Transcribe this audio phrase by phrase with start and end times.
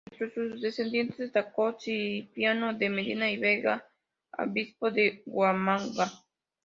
[0.11, 3.87] Entre sus descendientes destacó Cipriano de Medina y Vega,
[4.35, 6.09] obispo de Huamanga.